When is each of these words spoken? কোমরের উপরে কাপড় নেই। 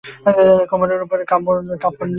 কোমরের 0.69 1.01
উপরে 1.05 1.23
কাপড় 1.31 1.59
নেই। 1.61 1.77